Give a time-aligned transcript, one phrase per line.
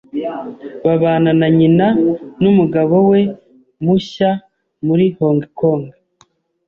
[0.85, 1.87] babana na nyina
[2.41, 3.21] n'umugabo we
[3.85, 4.29] mushya
[4.87, 5.83] muri Hong Kong,